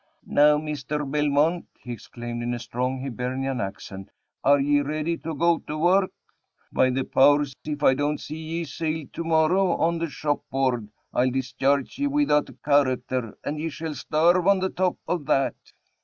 [0.25, 4.09] "Now, Misther Belmont," he exclaimed, in a strong Hibernian accent,
[4.43, 6.09] "are ye ready to go to work?
[6.73, 7.53] By the powers!
[7.65, 12.49] if I don't see ye sailed to morrow on the shopboard, I'll discharge ye without
[12.49, 15.53] a character and ye shall starve on the top of that."